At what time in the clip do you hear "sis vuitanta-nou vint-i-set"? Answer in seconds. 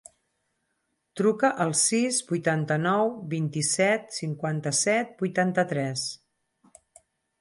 1.81-4.09